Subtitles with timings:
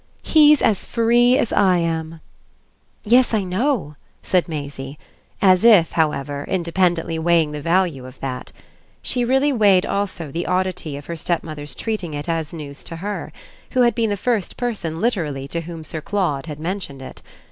[0.23, 2.21] "He's as free as I am!"
[3.03, 4.97] "Yes, I know," said Maisie;
[5.43, 8.51] as if, however, independently weighing the value of that.
[9.03, 13.31] She really weighed also the oddity of her stepmother's treating it as news to HER,
[13.73, 17.21] who had been the first person literally to whom Sir Claude had mentioned it.